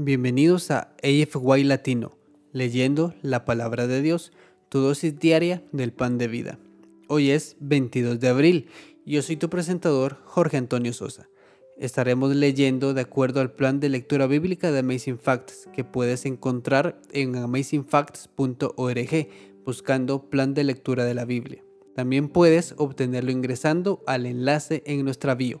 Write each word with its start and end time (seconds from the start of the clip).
Bienvenidos 0.00 0.70
a 0.70 0.94
AFY 1.02 1.64
Latino, 1.64 2.16
leyendo 2.52 3.14
la 3.20 3.44
palabra 3.44 3.88
de 3.88 4.00
Dios, 4.00 4.30
tu 4.68 4.78
dosis 4.78 5.18
diaria 5.18 5.64
del 5.72 5.92
pan 5.92 6.18
de 6.18 6.28
vida. 6.28 6.56
Hoy 7.08 7.32
es 7.32 7.56
22 7.58 8.20
de 8.20 8.28
abril 8.28 8.68
y 9.04 9.14
yo 9.14 9.22
soy 9.22 9.36
tu 9.36 9.50
presentador 9.50 10.18
Jorge 10.24 10.56
Antonio 10.56 10.92
Sosa. 10.92 11.28
Estaremos 11.78 12.36
leyendo 12.36 12.94
de 12.94 13.00
acuerdo 13.00 13.40
al 13.40 13.50
plan 13.50 13.80
de 13.80 13.88
lectura 13.88 14.28
bíblica 14.28 14.70
de 14.70 14.78
Amazing 14.78 15.18
Facts 15.18 15.68
que 15.72 15.82
puedes 15.82 16.26
encontrar 16.26 17.02
en 17.10 17.34
amazingfacts.org 17.34 19.28
buscando 19.64 20.30
plan 20.30 20.54
de 20.54 20.62
lectura 20.62 21.04
de 21.06 21.14
la 21.14 21.24
Biblia. 21.24 21.64
También 21.96 22.28
puedes 22.28 22.72
obtenerlo 22.76 23.32
ingresando 23.32 24.04
al 24.06 24.26
enlace 24.26 24.84
en 24.86 25.02
nuestra 25.02 25.34
bio. 25.34 25.60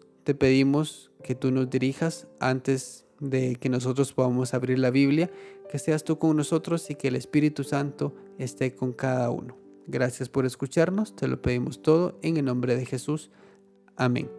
te 0.23 0.35
pedimos 0.35 1.11
que 1.23 1.35
tú 1.35 1.51
nos 1.51 1.69
dirijas 1.69 2.27
antes 2.39 3.05
de 3.19 3.55
que 3.55 3.69
nosotros 3.69 4.13
podamos 4.13 4.53
abrir 4.53 4.79
la 4.79 4.91
Biblia, 4.91 5.29
que 5.69 5.79
seas 5.79 6.03
tú 6.03 6.19
con 6.19 6.35
nosotros 6.35 6.89
y 6.89 6.95
que 6.95 7.07
el 7.07 7.15
Espíritu 7.15 7.63
Santo 7.63 8.13
esté 8.37 8.73
con 8.75 8.93
cada 8.93 9.29
uno. 9.29 9.57
Gracias 9.87 10.29
por 10.29 10.45
escucharnos, 10.45 11.15
te 11.15 11.27
lo 11.27 11.41
pedimos 11.41 11.81
todo 11.81 12.17
en 12.21 12.37
el 12.37 12.45
nombre 12.45 12.75
de 12.75 12.85
Jesús. 12.85 13.29
Amén. 13.95 14.29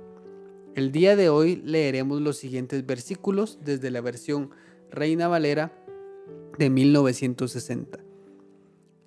El 0.75 0.91
día 0.91 1.17
de 1.17 1.29
hoy 1.29 1.57
leeremos 1.57 2.21
los 2.21 2.39
siguientes 2.39 2.87
versículos 2.87 3.59
desde 3.65 3.91
la 3.91 4.01
versión 4.01 4.51
Reina 4.91 5.29
Valera 5.29 5.73
de 6.59 6.71
1960. 6.71 7.99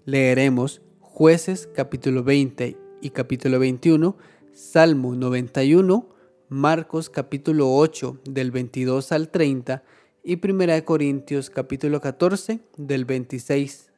Leeremos 0.06 0.82
Jueces 1.00 1.68
capítulo 1.74 2.24
20 2.24 2.78
y 3.02 3.10
capítulo 3.12 3.60
21, 3.60 4.18
Salmo 4.54 5.16
91, 5.16 6.15
Marcos 6.56 7.10
capítulo 7.10 7.76
8 7.76 8.20
del 8.24 8.50
22 8.50 9.12
al 9.12 9.28
30 9.28 9.84
y 10.24 10.40
1 10.42 10.86
Corintios 10.86 11.50
capítulo 11.50 12.00
14 12.00 12.62
del 12.78 13.04
26 13.04 13.90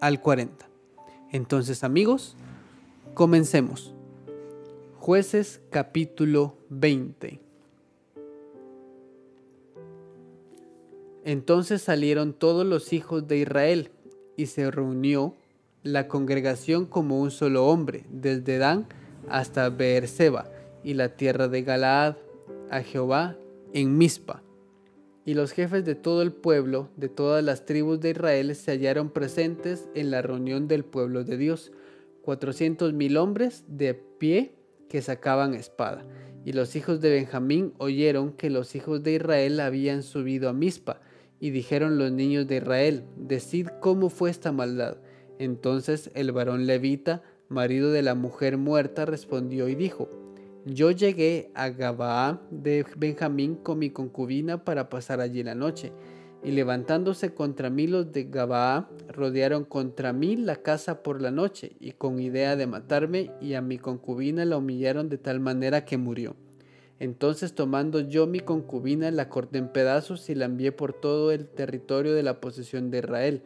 al 0.00 0.20
40. 0.20 0.68
Entonces 1.32 1.82
amigos, 1.82 2.36
comencemos. 3.14 3.92
Jueces 5.00 5.60
capítulo 5.70 6.56
20. 6.68 7.40
Entonces 11.24 11.82
salieron 11.82 12.34
todos 12.34 12.64
los 12.64 12.92
hijos 12.92 13.26
de 13.26 13.38
Israel 13.38 13.90
y 14.36 14.46
se 14.46 14.70
reunió 14.70 15.34
la 15.82 16.06
congregación 16.06 16.86
como 16.86 17.20
un 17.20 17.32
solo 17.32 17.66
hombre, 17.66 18.04
desde 18.10 18.58
Dan 18.58 18.86
hasta 19.28 19.70
Beerseba 19.70 20.52
y 20.86 20.94
la 20.94 21.16
tierra 21.16 21.48
de 21.48 21.62
Galaad 21.62 22.14
a 22.70 22.80
Jehová 22.80 23.36
en 23.72 23.98
Mizpa. 23.98 24.44
Y 25.24 25.34
los 25.34 25.50
jefes 25.50 25.84
de 25.84 25.96
todo 25.96 26.22
el 26.22 26.30
pueblo, 26.32 26.90
de 26.96 27.08
todas 27.08 27.42
las 27.42 27.66
tribus 27.66 27.98
de 28.00 28.10
Israel, 28.10 28.54
se 28.54 28.70
hallaron 28.70 29.10
presentes 29.10 29.88
en 29.96 30.12
la 30.12 30.22
reunión 30.22 30.68
del 30.68 30.84
pueblo 30.84 31.24
de 31.24 31.38
Dios, 31.38 31.72
cuatrocientos 32.22 32.92
mil 32.92 33.16
hombres 33.16 33.64
de 33.66 33.94
pie 33.94 34.54
que 34.88 35.02
sacaban 35.02 35.54
espada. 35.54 36.06
Y 36.44 36.52
los 36.52 36.76
hijos 36.76 37.00
de 37.00 37.10
Benjamín 37.10 37.72
oyeron 37.78 38.32
que 38.32 38.48
los 38.48 38.76
hijos 38.76 39.02
de 39.02 39.14
Israel 39.14 39.58
habían 39.58 40.04
subido 40.04 40.48
a 40.48 40.52
Mizpa, 40.52 41.00
y 41.40 41.50
dijeron 41.50 41.98
los 41.98 42.12
niños 42.12 42.46
de 42.46 42.58
Israel, 42.58 43.02
decid 43.16 43.66
cómo 43.80 44.08
fue 44.08 44.30
esta 44.30 44.52
maldad. 44.52 44.98
Entonces 45.40 46.12
el 46.14 46.30
varón 46.30 46.64
levita, 46.66 47.24
marido 47.48 47.90
de 47.90 48.02
la 48.02 48.14
mujer 48.14 48.56
muerta, 48.56 49.04
respondió 49.04 49.66
y 49.66 49.74
dijo, 49.74 50.08
yo 50.66 50.90
llegué 50.90 51.52
a 51.54 51.68
Gabaa 51.68 52.42
de 52.50 52.84
Benjamín 52.96 53.54
con 53.54 53.78
mi 53.78 53.90
concubina 53.90 54.64
para 54.64 54.88
pasar 54.88 55.20
allí 55.20 55.44
la 55.44 55.54
noche, 55.54 55.92
y 56.42 56.50
levantándose 56.50 57.34
contra 57.34 57.70
mí 57.70 57.86
los 57.86 58.10
de 58.12 58.24
Gabaa, 58.24 58.88
rodearon 59.08 59.64
contra 59.64 60.12
mí 60.12 60.34
la 60.34 60.56
casa 60.56 61.04
por 61.04 61.22
la 61.22 61.30
noche, 61.30 61.76
y 61.78 61.92
con 61.92 62.18
idea 62.18 62.56
de 62.56 62.66
matarme, 62.66 63.30
y 63.40 63.54
a 63.54 63.62
mi 63.62 63.78
concubina 63.78 64.44
la 64.44 64.56
humillaron 64.56 65.08
de 65.08 65.18
tal 65.18 65.38
manera 65.38 65.84
que 65.84 65.98
murió. 65.98 66.34
Entonces 66.98 67.54
tomando 67.54 68.00
yo 68.00 68.26
mi 68.26 68.40
concubina, 68.40 69.12
la 69.12 69.28
corté 69.28 69.58
en 69.58 69.68
pedazos 69.68 70.28
y 70.30 70.34
la 70.34 70.46
envié 70.46 70.72
por 70.72 70.94
todo 70.94 71.30
el 71.30 71.46
territorio 71.46 72.12
de 72.12 72.24
la 72.24 72.40
posesión 72.40 72.90
de 72.90 72.98
Israel, 72.98 73.42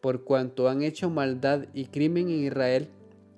por 0.00 0.24
cuanto 0.24 0.68
han 0.68 0.82
hecho 0.82 1.08
maldad 1.08 1.66
y 1.72 1.84
crimen 1.84 2.30
en 2.30 2.46
Israel, 2.46 2.88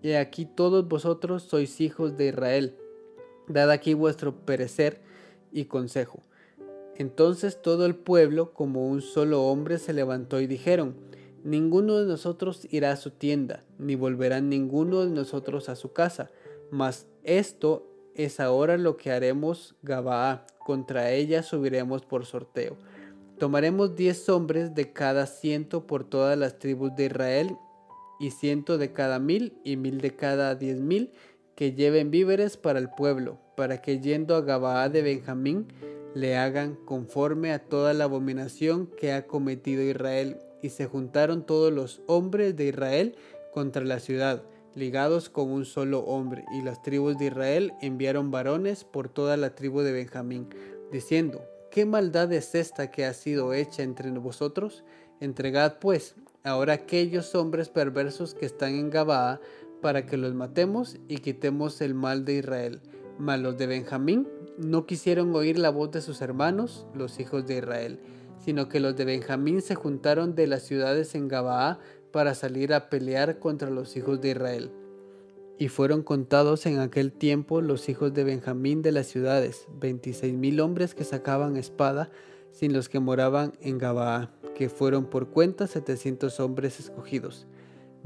y 0.00 0.12
aquí 0.12 0.46
todos 0.46 0.88
vosotros 0.88 1.42
sois 1.42 1.82
hijos 1.82 2.16
de 2.16 2.28
Israel 2.28 2.76
dad 3.48 3.70
aquí 3.70 3.94
vuestro 3.94 4.34
perecer 4.44 5.00
y 5.52 5.66
consejo. 5.66 6.22
Entonces 6.96 7.60
todo 7.60 7.86
el 7.86 7.94
pueblo, 7.94 8.52
como 8.52 8.88
un 8.88 9.02
solo 9.02 9.42
hombre, 9.44 9.78
se 9.78 9.92
levantó 9.92 10.40
y 10.40 10.46
dijeron, 10.46 10.94
Ninguno 11.46 11.98
de 11.98 12.06
nosotros 12.06 12.66
irá 12.72 12.90
a 12.90 12.96
su 12.96 13.12
tienda, 13.12 13.62
ni 13.78 13.94
volverá 13.94 14.40
ninguno 14.40 15.04
de 15.04 15.12
nosotros 15.12 15.68
a 15.68 15.76
su 15.76 15.92
casa, 15.92 16.28
mas 16.72 17.06
esto 17.22 17.86
es 18.16 18.40
ahora 18.40 18.76
lo 18.78 18.96
que 18.96 19.12
haremos 19.12 19.76
Gabaa, 19.82 20.44
contra 20.58 21.12
ella 21.12 21.44
subiremos 21.44 22.04
por 22.04 22.26
sorteo. 22.26 22.76
Tomaremos 23.38 23.94
diez 23.94 24.28
hombres 24.28 24.74
de 24.74 24.92
cada 24.92 25.26
ciento 25.26 25.86
por 25.86 26.02
todas 26.02 26.36
las 26.36 26.58
tribus 26.58 26.96
de 26.96 27.04
Israel, 27.04 27.56
y 28.18 28.32
ciento 28.32 28.76
de 28.76 28.92
cada 28.92 29.20
mil, 29.20 29.56
y 29.62 29.76
mil 29.76 30.00
de 30.00 30.16
cada 30.16 30.56
diez 30.56 30.80
mil, 30.80 31.12
que 31.56 31.72
lleven 31.72 32.10
víveres 32.10 32.56
para 32.56 32.78
el 32.78 32.90
pueblo, 32.90 33.38
para 33.56 33.80
que 33.82 33.98
yendo 33.98 34.36
a 34.36 34.42
Gabaa 34.42 34.88
de 34.88 35.02
Benjamín 35.02 35.66
le 36.14 36.36
hagan 36.36 36.76
conforme 36.84 37.52
a 37.52 37.58
toda 37.58 37.94
la 37.94 38.04
abominación 38.04 38.86
que 38.86 39.12
ha 39.12 39.26
cometido 39.26 39.82
Israel. 39.82 40.38
Y 40.62 40.70
se 40.70 40.86
juntaron 40.86 41.44
todos 41.44 41.72
los 41.72 42.00
hombres 42.06 42.56
de 42.56 42.68
Israel 42.68 43.16
contra 43.52 43.84
la 43.84 44.00
ciudad, 44.00 44.42
ligados 44.74 45.28
con 45.28 45.50
un 45.50 45.64
solo 45.64 46.00
hombre. 46.00 46.44
Y 46.52 46.62
las 46.62 46.82
tribus 46.82 47.18
de 47.18 47.26
Israel 47.26 47.72
enviaron 47.80 48.30
varones 48.30 48.84
por 48.84 49.08
toda 49.08 49.36
la 49.36 49.54
tribu 49.54 49.82
de 49.82 49.92
Benjamín, 49.92 50.48
diciendo, 50.90 51.42
¿qué 51.70 51.84
maldad 51.84 52.32
es 52.32 52.54
esta 52.54 52.90
que 52.90 53.04
ha 53.04 53.12
sido 53.12 53.52
hecha 53.52 53.82
entre 53.82 54.10
vosotros? 54.10 54.84
Entregad 55.20 55.78
pues 55.78 56.14
ahora 56.44 56.74
aquellos 56.74 57.34
hombres 57.34 57.68
perversos 57.68 58.34
que 58.34 58.46
están 58.46 58.74
en 58.74 58.90
Gabaa 58.90 59.40
para 59.80 60.06
que 60.06 60.16
los 60.16 60.34
matemos 60.34 60.96
y 61.08 61.18
quitemos 61.18 61.80
el 61.80 61.94
mal 61.94 62.24
de 62.24 62.34
Israel. 62.34 62.80
Mas 63.18 63.40
los 63.40 63.56
de 63.56 63.66
Benjamín 63.66 64.28
no 64.58 64.86
quisieron 64.86 65.34
oír 65.34 65.58
la 65.58 65.70
voz 65.70 65.90
de 65.90 66.00
sus 66.00 66.20
hermanos, 66.20 66.86
los 66.94 67.20
hijos 67.20 67.46
de 67.46 67.58
Israel, 67.58 68.00
sino 68.44 68.68
que 68.68 68.80
los 68.80 68.96
de 68.96 69.04
Benjamín 69.04 69.62
se 69.62 69.74
juntaron 69.74 70.34
de 70.34 70.46
las 70.46 70.62
ciudades 70.62 71.14
en 71.14 71.28
Gabaa 71.28 71.78
para 72.10 72.34
salir 72.34 72.72
a 72.72 72.88
pelear 72.88 73.38
contra 73.38 73.70
los 73.70 73.96
hijos 73.96 74.20
de 74.20 74.30
Israel. 74.30 74.70
Y 75.58 75.68
fueron 75.68 76.02
contados 76.02 76.66
en 76.66 76.78
aquel 76.78 77.12
tiempo 77.12 77.60
los 77.60 77.88
hijos 77.88 78.12
de 78.12 78.24
Benjamín 78.24 78.82
de 78.82 78.92
las 78.92 79.06
ciudades, 79.06 79.66
veintiséis 79.80 80.34
mil 80.34 80.60
hombres 80.60 80.94
que 80.94 81.04
sacaban 81.04 81.56
espada, 81.56 82.10
sin 82.52 82.72
los 82.72 82.88
que 82.88 83.00
moraban 83.00 83.52
en 83.60 83.78
Gabaa, 83.78 84.30
que 84.54 84.68
fueron 84.68 85.06
por 85.06 85.28
cuenta 85.28 85.66
setecientos 85.66 86.40
hombres 86.40 86.80
escogidos. 86.80 87.46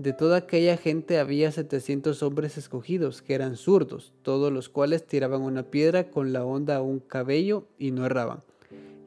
De 0.00 0.14
toda 0.14 0.38
aquella 0.38 0.79
gente 0.79 1.19
había 1.19 1.52
setecientos 1.52 2.23
hombres 2.23 2.56
escogidos, 2.56 3.20
que 3.20 3.35
eran 3.35 3.55
zurdos, 3.55 4.14
todos 4.23 4.50
los 4.50 4.70
cuales 4.70 5.06
tiraban 5.06 5.43
una 5.43 5.64
piedra 5.64 6.08
con 6.08 6.32
la 6.32 6.43
onda 6.43 6.76
a 6.76 6.81
un 6.81 7.00
cabello 7.00 7.67
y 7.76 7.91
no 7.91 8.06
erraban. 8.06 8.43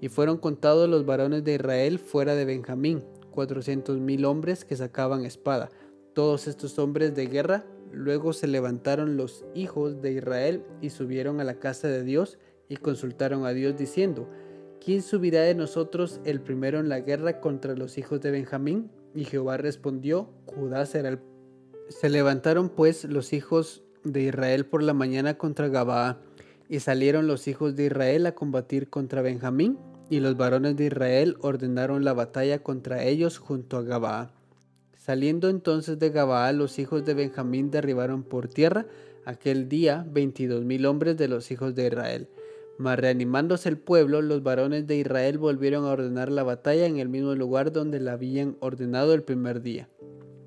Y 0.02 0.10
fueron 0.10 0.38
contados 0.38 0.88
los 0.88 1.04
varones 1.04 1.44
de 1.44 1.56
Israel 1.56 1.98
fuera 1.98 2.36
de 2.36 2.46
Benjamín, 2.46 3.04
cuatrocientos 3.32 3.98
mil 3.98 4.24
hombres 4.24 4.66
que 4.66 4.76
sacaban 4.76 5.26
espada. 5.26 5.72
Todos 6.14 6.48
estos 6.48 6.78
hombres 6.78 7.16
de 7.16 7.26
guerra 7.26 7.66
luego 7.92 8.32
se 8.32 8.46
levantaron 8.46 9.18
los 9.18 9.46
hijos 9.56 10.00
de 10.00 10.12
Israel 10.12 10.64
y 10.80 10.92
subieron 10.92 11.42
a 11.42 11.44
la 11.44 11.56
casa 11.56 11.88
de 11.88 12.04
Dios 12.04 12.38
y 12.70 12.78
consultaron 12.78 13.48
a 13.48 13.54
Dios 13.54 13.76
diciendo, 13.76 14.30
¿quién 14.80 15.02
subirá 15.02 15.42
de 15.42 15.56
nosotros 15.56 16.22
el 16.24 16.40
primero 16.40 16.78
en 16.78 16.88
la 16.88 17.00
guerra 17.00 17.40
contra 17.40 17.74
los 17.74 17.98
hijos 17.98 18.22
de 18.22 18.30
Benjamín? 18.30 18.92
Y 19.16 19.26
Jehová 19.26 19.58
respondió, 19.58 20.30
Judá 20.46 20.86
será 20.86 21.10
el... 21.10 21.20
Se 21.90 22.10
levantaron 22.10 22.70
pues 22.70 23.04
los 23.06 23.34
hijos 23.34 23.84
de 24.04 24.22
Israel 24.24 24.66
por 24.66 24.84
la 24.84 24.94
mañana 24.94 25.38
contra 25.38 25.68
Gabaa, 25.68 26.22
y 26.70 26.80
salieron 26.80 27.28
los 27.28 27.48
hijos 27.48 27.76
de 27.76 27.86
Israel 27.86 28.26
a 28.26 28.36
combatir 28.36 28.90
contra 28.90 29.22
Benjamín, 29.22 29.78
y 30.10 30.20
los 30.20 30.38
varones 30.38 30.76
de 30.76 30.86
Israel 30.86 31.38
ordenaron 31.42 32.04
la 32.04 32.14
batalla 32.14 32.60
contra 32.60 33.04
ellos 33.04 33.38
junto 33.38 33.78
a 33.78 33.84
Gabaa. 33.84 34.32
Saliendo 34.98 35.50
entonces 35.50 36.00
de 36.00 36.10
Gabaa, 36.10 36.52
los 36.54 36.80
hijos 36.80 37.06
de 37.06 37.14
Benjamín 37.14 37.72
derribaron 37.72 38.24
por 38.24 38.48
tierra 38.48 38.86
aquel 39.26 39.70
día 39.70 40.06
veintidós 40.10 40.64
mil 40.64 40.86
hombres 40.86 41.18
de 41.18 41.28
los 41.28 41.52
hijos 41.52 41.76
de 41.76 41.88
Israel. 41.88 42.30
Mas 42.78 42.98
reanimándose 42.98 43.70
el 43.70 43.78
pueblo, 43.78 44.22
los 44.22 44.42
varones 44.42 44.88
de 44.88 44.98
Israel 44.98 45.38
volvieron 45.38 45.86
a 45.86 45.92
ordenar 45.92 46.32
la 46.32 46.44
batalla 46.44 46.86
en 46.86 46.98
el 46.98 47.08
mismo 47.08 47.36
lugar 47.36 47.72
donde 47.72 48.00
la 48.00 48.14
habían 48.14 48.58
ordenado 48.62 49.14
el 49.14 49.24
primer 49.24 49.62
día. 49.62 49.90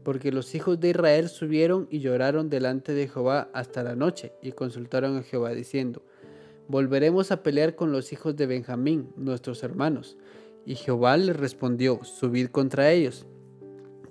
Porque 0.02 0.32
los 0.32 0.54
hijos 0.54 0.80
de 0.80 0.90
Israel 0.90 1.28
subieron 1.28 1.86
y 1.90 2.00
lloraron 2.00 2.50
delante 2.50 2.94
de 2.94 3.08
Jehová 3.08 3.48
hasta 3.52 3.82
la 3.82 3.94
noche, 3.94 4.32
y 4.42 4.52
consultaron 4.52 5.16
a 5.16 5.22
Jehová 5.22 5.50
diciendo, 5.50 6.02
volveremos 6.68 7.30
a 7.30 7.42
pelear 7.42 7.76
con 7.76 7.92
los 7.92 8.12
hijos 8.12 8.36
de 8.36 8.46
Benjamín, 8.46 9.08
nuestros 9.16 9.62
hermanos. 9.62 10.16
Y 10.64 10.74
Jehová 10.74 11.16
les 11.16 11.36
respondió, 11.36 12.00
subid 12.02 12.48
contra 12.48 12.90
ellos. 12.90 13.24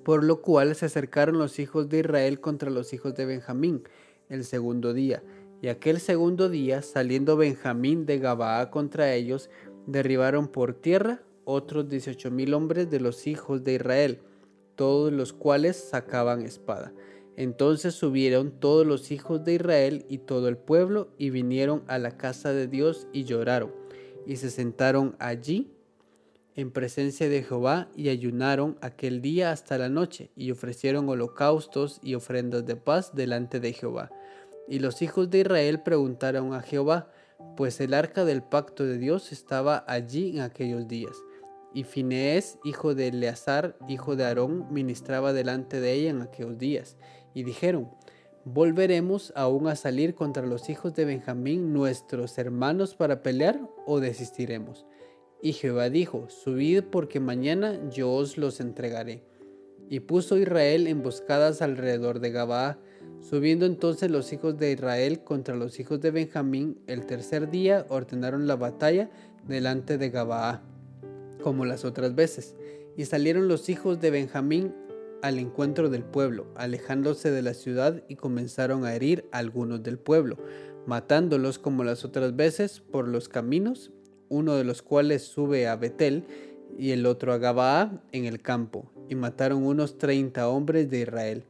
Por 0.03 0.23
lo 0.23 0.41
cual 0.41 0.75
se 0.75 0.85
acercaron 0.85 1.37
los 1.37 1.59
hijos 1.59 1.89
de 1.89 1.99
Israel 1.99 2.39
contra 2.39 2.69
los 2.69 2.93
hijos 2.93 3.13
de 3.15 3.25
Benjamín 3.25 3.83
el 4.29 4.45
segundo 4.45 4.93
día. 4.93 5.21
Y 5.65 5.67
aquel 5.67 5.99
segundo 5.99 6.47
día, 6.47 6.83
saliendo 6.83 7.37
Benjamín 7.37 8.05
de 8.05 8.19
Gabaa 8.19 8.69
contra 8.69 9.15
ellos, 9.15 9.49
derribaron 9.87 10.47
por 10.47 10.75
tierra 10.75 11.23
otros 11.43 11.89
dieciocho 11.89 12.29
mil 12.29 12.53
hombres 12.53 12.91
de 12.91 12.99
los 12.99 13.25
hijos 13.25 13.63
de 13.63 13.73
Israel, 13.73 14.19
todos 14.75 15.11
los 15.11 15.33
cuales 15.33 15.75
sacaban 15.75 16.43
espada. 16.43 16.93
Entonces 17.35 17.95
subieron 17.95 18.51
todos 18.51 18.85
los 18.85 19.09
hijos 19.09 19.43
de 19.43 19.55
Israel 19.55 20.05
y 20.07 20.19
todo 20.19 20.49
el 20.49 20.57
pueblo 20.57 21.09
y 21.17 21.31
vinieron 21.31 21.83
a 21.87 21.97
la 21.97 22.15
casa 22.15 22.53
de 22.53 22.67
Dios 22.67 23.07
y 23.11 23.23
lloraron, 23.23 23.73
y 24.27 24.35
se 24.35 24.51
sentaron 24.51 25.15
allí 25.17 25.71
en 26.53 26.69
presencia 26.69 27.27
de 27.27 27.41
Jehová 27.41 27.89
y 27.95 28.09
ayunaron 28.09 28.77
aquel 28.81 29.19
día 29.19 29.49
hasta 29.49 29.79
la 29.79 29.89
noche 29.89 30.29
y 30.35 30.51
ofrecieron 30.51 31.09
holocaustos 31.09 31.99
y 32.03 32.13
ofrendas 32.13 32.67
de 32.67 32.75
paz 32.75 33.15
delante 33.15 33.59
de 33.59 33.73
Jehová. 33.73 34.11
Y 34.67 34.79
los 34.79 35.01
hijos 35.01 35.29
de 35.29 35.39
Israel 35.39 35.81
preguntaron 35.81 36.53
a 36.53 36.61
Jehová, 36.61 37.11
pues 37.55 37.79
el 37.81 37.93
arca 37.93 38.25
del 38.25 38.43
pacto 38.43 38.85
de 38.85 38.97
Dios 38.97 39.31
estaba 39.31 39.83
allí 39.87 40.37
en 40.37 40.41
aquellos 40.41 40.87
días. 40.87 41.15
Y 41.73 41.83
Finees, 41.83 42.57
hijo 42.63 42.95
de 42.95 43.09
Eleazar, 43.09 43.77
hijo 43.87 44.15
de 44.15 44.23
Aarón, 44.23 44.71
ministraba 44.71 45.33
delante 45.33 45.79
de 45.79 45.93
ella 45.93 46.09
en 46.09 46.21
aquellos 46.21 46.57
días 46.57 46.97
y 47.33 47.43
dijeron, 47.43 47.89
¿volveremos 48.45 49.33
aún 49.35 49.67
a 49.67 49.75
salir 49.75 50.15
contra 50.15 50.45
los 50.45 50.69
hijos 50.69 50.93
de 50.95 51.05
Benjamín, 51.05 51.73
nuestros 51.73 52.37
hermanos, 52.37 52.95
para 52.95 53.21
pelear 53.21 53.59
o 53.85 53.99
desistiremos? 53.99 54.85
Y 55.41 55.53
Jehová 55.53 55.89
dijo, 55.89 56.29
subid 56.29 56.83
porque 56.85 57.19
mañana 57.19 57.79
yo 57.89 58.11
os 58.11 58.37
los 58.37 58.59
entregaré. 58.61 59.23
Y 59.89 59.99
puso 59.99 60.37
Israel 60.37 60.87
emboscadas 60.87 61.61
alrededor 61.61 62.19
de 62.19 62.31
Gabaa. 62.31 62.79
Subiendo 63.27 63.65
entonces 63.65 64.11
los 64.11 64.31
hijos 64.33 64.59
de 64.59 64.71
Israel 64.71 65.23
contra 65.23 65.55
los 65.55 65.79
hijos 65.79 65.99
de 65.99 66.11
Benjamín, 66.11 66.77
el 66.85 67.07
tercer 67.07 67.49
día 67.49 67.87
ordenaron 67.89 68.45
la 68.45 68.55
batalla 68.55 69.09
delante 69.47 69.97
de 69.97 70.11
Gabaa, 70.11 70.61
como 71.41 71.65
las 71.65 71.85
otras 71.85 72.13
veces. 72.13 72.53
Y 72.95 73.05
salieron 73.05 73.47
los 73.47 73.67
hijos 73.67 73.99
de 73.99 74.11
Benjamín 74.11 74.75
al 75.23 75.39
encuentro 75.39 75.89
del 75.89 76.03
pueblo, 76.03 76.45
alejándose 76.55 77.31
de 77.31 77.41
la 77.41 77.55
ciudad 77.55 78.03
y 78.07 78.15
comenzaron 78.15 78.85
a 78.85 78.93
herir 78.93 79.27
a 79.31 79.39
algunos 79.39 79.81
del 79.81 79.97
pueblo, 79.97 80.37
matándolos 80.85 81.57
como 81.57 81.83
las 81.83 82.05
otras 82.05 82.35
veces 82.35 82.79
por 82.79 83.07
los 83.07 83.27
caminos, 83.27 83.91
uno 84.29 84.53
de 84.53 84.65
los 84.65 84.83
cuales 84.83 85.23
sube 85.23 85.67
a 85.67 85.75
Betel 85.77 86.25
y 86.77 86.91
el 86.91 87.07
otro 87.07 87.33
a 87.33 87.39
Gabaa 87.39 88.03
en 88.11 88.25
el 88.25 88.43
campo, 88.43 88.91
y 89.09 89.15
mataron 89.15 89.63
unos 89.63 89.97
treinta 89.97 90.47
hombres 90.47 90.91
de 90.91 90.99
Israel. 90.99 91.43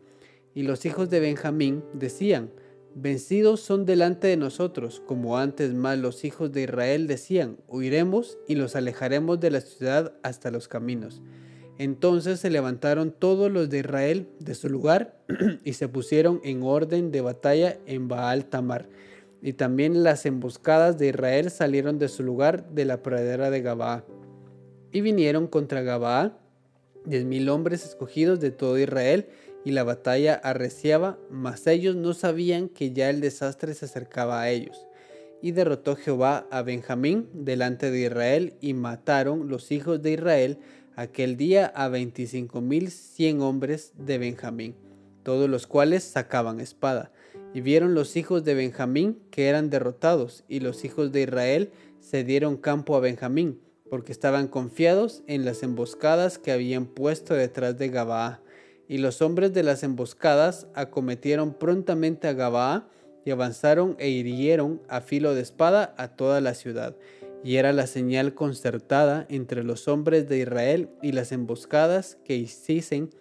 Y 0.55 0.63
los 0.63 0.85
hijos 0.85 1.11
de 1.11 1.19
Benjamín 1.19 1.83
decían, 1.93 2.49
Vencidos 2.97 3.59
son 3.59 3.85
delante 3.85 4.27
de 4.27 4.37
nosotros, 4.37 5.01
como 5.05 5.37
antes 5.37 5.73
más 5.73 5.99
los 5.99 6.23
hijos 6.23 6.53
de 6.53 6.61
Israel 6.61 7.07
decían, 7.07 7.57
huiremos 7.67 8.37
y 8.47 8.55
los 8.55 8.77
alejaremos 8.77 9.37
de 9.41 9.51
la 9.51 9.59
ciudad 9.59 10.13
hasta 10.23 10.49
los 10.49 10.69
caminos. 10.69 11.21
Entonces 11.77 12.39
se 12.39 12.49
levantaron 12.49 13.11
todos 13.11 13.51
los 13.51 13.69
de 13.69 13.79
Israel 13.79 14.29
de 14.39 14.55
su 14.55 14.69
lugar 14.69 15.19
y 15.65 15.73
se 15.73 15.89
pusieron 15.89 16.39
en 16.45 16.63
orden 16.63 17.11
de 17.11 17.19
batalla 17.19 17.77
en 17.85 18.07
Baal 18.07 18.45
Tamar. 18.45 18.87
Y 19.41 19.51
también 19.51 20.01
las 20.01 20.25
emboscadas 20.25 20.97
de 20.97 21.09
Israel 21.09 21.51
salieron 21.51 21.99
de 21.99 22.07
su 22.07 22.23
lugar 22.23 22.69
de 22.69 22.85
la 22.85 23.03
pradera 23.03 23.49
de 23.49 23.61
Gabaa. 23.61 24.05
Y 24.93 25.01
vinieron 25.01 25.47
contra 25.47 25.81
Gabaa 25.81 26.39
diez 27.05 27.25
mil 27.25 27.49
hombres 27.49 27.85
escogidos 27.85 28.39
de 28.39 28.51
todo 28.51 28.77
Israel, 28.77 29.27
y 29.65 29.71
la 29.71 29.83
batalla 29.83 30.35
arreciaba, 30.35 31.17
mas 31.29 31.67
ellos 31.67 31.95
no 31.95 32.13
sabían 32.13 32.69
que 32.69 32.93
ya 32.93 33.09
el 33.09 33.19
desastre 33.19 33.73
se 33.73 33.85
acercaba 33.85 34.39
a 34.39 34.49
ellos. 34.49 34.85
Y 35.41 35.51
derrotó 35.51 35.95
Jehová 35.95 36.47
a 36.51 36.61
Benjamín 36.61 37.27
delante 37.33 37.91
de 37.91 38.01
Israel, 38.01 38.53
y 38.61 38.73
mataron 38.73 39.49
los 39.49 39.71
hijos 39.71 40.01
de 40.01 40.11
Israel 40.11 40.59
aquel 40.95 41.35
día 41.35 41.65
a 41.65 41.89
veinticinco 41.89 42.61
mil 42.61 42.89
cien 42.89 43.41
hombres 43.41 43.91
de 43.97 44.17
Benjamín, 44.17 44.75
todos 45.23 45.49
los 45.49 45.67
cuales 45.67 46.03
sacaban 46.03 46.61
espada. 46.61 47.11
Y 47.53 47.61
vieron 47.61 47.95
los 47.95 48.15
hijos 48.15 48.43
de 48.43 48.53
Benjamín 48.53 49.19
que 49.31 49.47
eran 49.47 49.69
derrotados, 49.69 50.43
y 50.47 50.59
los 50.59 50.85
hijos 50.85 51.11
de 51.11 51.23
Israel 51.23 51.71
se 51.99 52.23
dieron 52.23 52.57
campo 52.57 52.95
a 52.95 52.99
Benjamín, 52.99 53.59
porque 53.89 54.11
estaban 54.11 54.47
confiados 54.47 55.23
en 55.27 55.43
las 55.43 55.63
emboscadas 55.63 56.37
que 56.37 56.51
habían 56.51 56.85
puesto 56.85 57.33
detrás 57.33 57.77
de 57.77 57.89
Gabaa. 57.89 58.41
Y 58.87 58.99
los 58.99 59.21
hombres 59.21 59.53
de 59.53 59.63
las 59.63 59.83
emboscadas 59.83 60.67
acometieron 60.73 61.53
prontamente 61.53 62.27
a 62.27 62.33
Gabaa 62.33 62.87
y 63.25 63.31
avanzaron 63.31 63.95
e 63.97 64.09
hirieron 64.09 64.81
a 64.87 65.01
filo 65.01 65.33
de 65.33 65.41
espada 65.41 65.95
a 65.97 66.09
toda 66.09 66.41
la 66.41 66.53
ciudad 66.53 66.95
y 67.45 67.57
era 67.57 67.73
la 67.73 67.85
señal 67.85 68.33
concertada 68.33 69.27
entre 69.29 69.63
los 69.63 69.87
hombres 69.87 70.27
de 70.27 70.39
Israel 70.39 70.89
y 71.03 71.11
las 71.11 71.31
emboscadas 71.31 72.17
que 72.25 72.35
hiciesen 72.35 73.11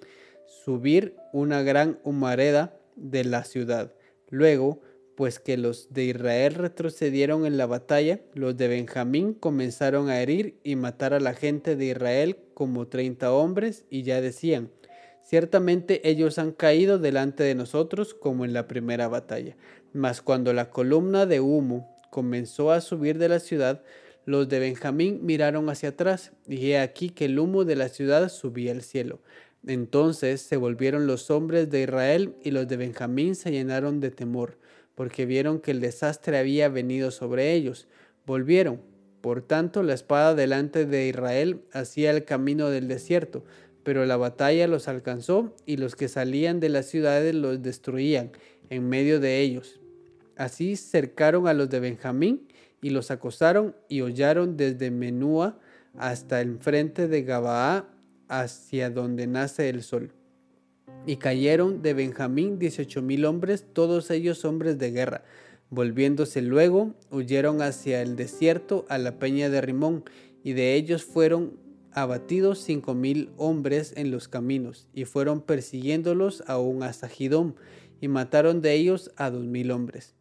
subir 0.47 1.15
una 1.35 1.61
gran 1.61 1.99
humareda 2.05 2.75
de 2.97 3.25
la 3.25 3.45
ciudad. 3.45 3.93
Luego, 4.31 4.81
pues 5.15 5.39
que 5.39 5.59
los 5.59 5.93
de 5.93 6.05
Israel 6.05 6.55
retrocedieron 6.55 7.45
en 7.45 7.59
la 7.59 7.67
batalla, 7.67 8.23
los 8.33 8.57
de 8.57 8.69
Benjamín 8.69 9.35
comenzaron 9.35 10.09
a 10.09 10.23
herir 10.23 10.59
y 10.65 10.77
matar 10.77 11.13
a 11.13 11.21
la 11.21 11.35
gente 11.35 11.77
de 11.77 11.85
Israel 11.85 12.39
como 12.55 12.89
treinta 12.89 13.31
hombres 13.31 13.85
y 13.91 14.05
ya 14.05 14.23
decían, 14.23 14.71
ciertamente 15.25 16.09
ellos 16.09 16.39
han 16.39 16.53
caído 16.53 16.99
delante 16.99 17.43
de 17.43 17.55
nosotros 17.55 18.15
como 18.15 18.45
en 18.45 18.53
la 18.53 18.69
primera 18.69 19.09
batalla. 19.09 19.57
Mas 19.93 20.23
cuando 20.23 20.53
la 20.53 20.71
columna 20.71 21.27
de 21.27 21.41
humo 21.41 21.97
comenzó 22.11 22.71
a 22.71 22.81
subir 22.81 23.19
de 23.19 23.29
la 23.29 23.41
ciudad, 23.41 23.83
los 24.27 24.49
de 24.49 24.59
Benjamín 24.59 25.21
miraron 25.23 25.69
hacia 25.69 25.91
atrás, 25.91 26.33
y 26.47 26.71
he 26.71 26.79
aquí 26.79 27.11
que 27.11 27.27
el 27.27 27.39
humo 27.39 27.65
de 27.65 27.77
la 27.77 27.89
ciudad 27.89 28.29
subía 28.29 28.73
al 28.73 28.83
cielo. 28.83 29.21
Entonces 29.67 30.41
se 30.41 30.57
volvieron 30.57 31.07
los 31.07 31.31
hombres 31.31 31.71
de 31.71 31.83
Israel 31.83 32.35
y 32.43 32.51
los 32.51 32.69
de 32.69 32.77
Benjamín 32.77 33.35
se 33.35 33.51
llenaron 33.51 34.01
de 34.01 34.11
temor, 34.11 34.59
porque 34.95 35.27
vieron 35.27 35.61
que 35.61 35.71
el 35.71 35.81
desastre 35.81 36.39
había 36.39 36.69
venido 36.69 37.11
sobre 37.11 37.53
ellos. 37.53 37.89
Volvieron. 38.27 38.81
Por 39.21 39.41
tanto, 39.41 39.83
la 39.83 39.95
espada 39.95 40.35
delante 40.35 40.85
de 40.85 41.09
Israel 41.09 41.63
hacía 41.73 42.11
el 42.11 42.25
camino 42.27 42.69
del 42.69 42.89
desierto, 42.89 43.43
pero 43.85 44.05
la 44.07 44.17
batalla 44.17 44.67
los 44.67 44.89
alcanzó 44.89 45.55
y 45.67 45.77
los 45.77 45.95
que 45.95 46.09
salían 46.09 46.59
de 46.59 46.71
las 46.71 46.87
ciudades 46.87 47.35
los 47.35 47.63
destruían 47.63 48.33
en 48.71 48.89
medio 48.89 49.21
de 49.21 49.41
ellos. 49.41 49.81
Así 50.37 50.77
cercaron 50.77 51.47
a 51.47 51.55
los 51.55 51.71
de 51.71 51.81
Benjamín 51.81 52.49
y 52.83 52.91
los 52.91 53.11
acosaron 53.11 53.77
y 53.89 54.01
hollaron 54.01 54.57
desde 54.57 54.91
Menúa 54.91 55.59
hasta 55.97 56.41
el 56.41 56.59
frente 56.59 57.07
de 57.07 57.23
Gabaa 57.23 57.89
hacia 58.29 58.91
donde 58.91 59.27
nace 59.27 59.69
el 59.69 59.83
sol. 59.83 60.13
Y 61.07 61.17
cayeron 61.17 61.83
de 61.83 61.95
Benjamín 61.95 62.59
dieciocho 62.59 63.03
mil 63.03 63.27
hombres, 63.27 63.67
todos 63.73 64.11
ellos 64.11 64.45
hombres 64.45 64.79
de 64.79 64.91
guerra. 64.91 65.25
Volviéndose 65.71 66.41
luego, 66.41 66.95
huyeron 67.11 67.61
hacia 67.61 68.01
el 68.01 68.17
desierto 68.17 68.87
a 68.89 68.99
la 68.99 69.19
peña 69.19 69.51
de 69.51 69.61
Rimón, 69.61 70.05
y 70.43 70.53
de 70.53 70.75
ellos 70.75 71.05
fueron 71.05 71.59
abatidos 71.95 72.59
cinco 72.59 72.95
mil 72.95 73.31
hombres 73.37 73.95
en 73.97 74.11
los 74.11 74.29
caminos, 74.29 74.89
y 74.93 75.05
fueron 75.05 75.41
persiguiéndolos 75.41 76.45
aún 76.47 76.83
hasta 76.83 77.09
Gidón, 77.09 77.55
y 78.01 78.09
mataron 78.09 78.61
de 78.61 78.75
ellos 78.75 79.13
a 79.17 79.31
dos 79.31 79.45
mil 79.45 79.71
hombres. 79.71 80.15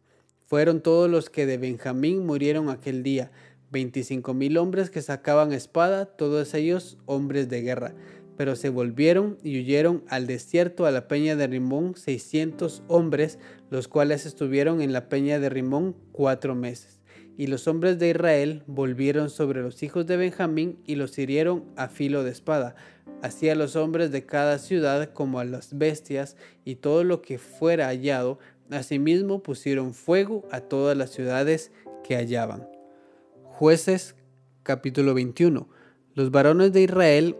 Fueron 0.46 0.80
todos 0.80 1.10
los 1.10 1.30
que 1.30 1.46
de 1.46 1.58
Benjamín 1.58 2.24
murieron 2.24 2.68
aquel 2.68 3.02
día, 3.02 3.32
veinticinco 3.70 4.34
mil 4.34 4.56
hombres 4.58 4.88
que 4.88 5.02
sacaban 5.02 5.52
espada, 5.52 6.06
todos 6.06 6.54
ellos 6.54 6.96
hombres 7.06 7.48
de 7.48 7.62
guerra. 7.62 7.94
Pero 8.36 8.56
se 8.56 8.68
volvieron 8.68 9.38
y 9.42 9.60
huyeron 9.60 10.02
al 10.08 10.26
desierto 10.26 10.86
a 10.86 10.90
la 10.90 11.08
peña 11.08 11.36
de 11.36 11.46
Rimón 11.46 11.96
seiscientos 11.96 12.82
hombres, 12.88 13.38
los 13.70 13.88
cuales 13.88 14.26
estuvieron 14.26 14.80
en 14.80 14.92
la 14.92 15.08
peña 15.08 15.38
de 15.38 15.48
Rimón 15.48 15.96
cuatro 16.12 16.54
meses. 16.54 16.93
Y 17.36 17.48
los 17.48 17.66
hombres 17.66 17.98
de 17.98 18.10
Israel 18.10 18.62
volvieron 18.66 19.28
sobre 19.28 19.60
los 19.60 19.82
hijos 19.82 20.06
de 20.06 20.16
Benjamín 20.16 20.78
y 20.86 20.94
los 20.94 21.18
hirieron 21.18 21.64
a 21.76 21.88
filo 21.88 22.22
de 22.22 22.30
espada, 22.30 22.76
así 23.22 23.48
a 23.48 23.56
los 23.56 23.74
hombres 23.74 24.12
de 24.12 24.24
cada 24.24 24.58
ciudad 24.58 25.12
como 25.12 25.40
a 25.40 25.44
las 25.44 25.76
bestias 25.76 26.36
y 26.64 26.76
todo 26.76 27.02
lo 27.02 27.22
que 27.22 27.38
fuera 27.38 27.88
hallado. 27.88 28.38
Asimismo 28.70 29.42
pusieron 29.42 29.94
fuego 29.94 30.46
a 30.50 30.60
todas 30.60 30.96
las 30.96 31.10
ciudades 31.10 31.72
que 32.04 32.16
hallaban. 32.16 32.68
Jueces 33.42 34.14
capítulo 34.62 35.14
21. 35.14 35.68
Los 36.14 36.30
varones 36.30 36.72
de 36.72 36.82
Israel 36.82 37.36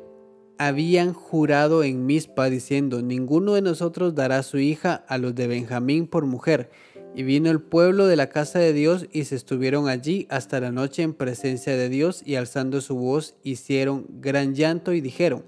habían 0.58 1.12
jurado 1.12 1.82
en 1.82 2.06
Mizpa 2.06 2.50
diciendo, 2.50 3.02
ninguno 3.02 3.54
de 3.54 3.62
nosotros 3.62 4.14
dará 4.14 4.42
su 4.42 4.58
hija 4.58 5.04
a 5.08 5.18
los 5.18 5.34
de 5.34 5.46
Benjamín 5.46 6.06
por 6.06 6.26
mujer 6.26 6.70
y 7.14 7.22
vino 7.22 7.50
el 7.50 7.60
pueblo 7.60 8.06
de 8.06 8.16
la 8.16 8.28
casa 8.28 8.58
de 8.58 8.72
Dios 8.72 9.06
y 9.12 9.24
se 9.24 9.36
estuvieron 9.36 9.88
allí 9.88 10.26
hasta 10.30 10.60
la 10.60 10.72
noche 10.72 11.02
en 11.02 11.14
presencia 11.14 11.76
de 11.76 11.88
Dios 11.88 12.22
y 12.24 12.34
alzando 12.34 12.80
su 12.80 12.96
voz 12.96 13.36
hicieron 13.44 14.06
gran 14.20 14.54
llanto 14.54 14.92
y 14.92 15.00
dijeron, 15.00 15.44